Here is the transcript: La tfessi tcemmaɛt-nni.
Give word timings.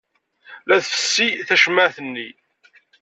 La 0.67 0.77
tfessi 0.85 1.27
tcemmaɛt-nni. 1.47 2.29